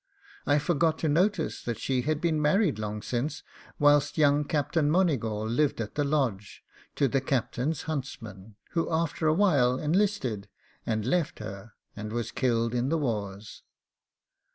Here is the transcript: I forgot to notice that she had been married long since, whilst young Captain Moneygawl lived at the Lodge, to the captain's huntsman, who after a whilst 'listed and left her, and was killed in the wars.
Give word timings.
I 0.47 0.57
forgot 0.57 0.97
to 1.01 1.07
notice 1.07 1.61
that 1.61 1.77
she 1.77 2.01
had 2.01 2.19
been 2.19 2.41
married 2.41 2.79
long 2.79 3.03
since, 3.03 3.43
whilst 3.77 4.17
young 4.17 4.45
Captain 4.45 4.89
Moneygawl 4.89 5.47
lived 5.47 5.79
at 5.79 5.93
the 5.93 6.03
Lodge, 6.03 6.63
to 6.95 7.07
the 7.07 7.21
captain's 7.21 7.83
huntsman, 7.83 8.55
who 8.71 8.91
after 8.91 9.27
a 9.27 9.33
whilst 9.35 9.85
'listed 9.87 10.49
and 10.87 11.05
left 11.05 11.37
her, 11.37 11.73
and 11.95 12.11
was 12.11 12.31
killed 12.31 12.73
in 12.73 12.89
the 12.89 12.97
wars. 12.97 13.61